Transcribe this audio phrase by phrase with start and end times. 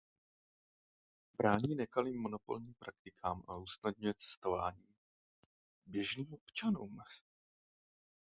[1.37, 4.87] Brání nekalým monopolním praktikám a usnadňuje cestování
[5.85, 6.97] běžným občanům.